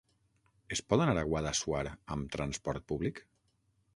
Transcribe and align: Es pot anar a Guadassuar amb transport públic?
Es 0.75 0.79
pot 0.93 1.03
anar 1.03 1.17
a 1.23 1.25
Guadassuar 1.33 1.83
amb 2.15 2.33
transport 2.39 2.87
públic? 2.93 3.25